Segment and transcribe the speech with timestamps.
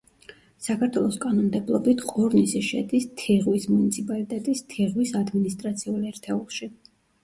[0.67, 6.77] საქართველოს კანონმდებლობით ყორნისი შედის თიღვის მუნიციპალიტეტის თიღვის ადმინისტრაციულ ერთეულში.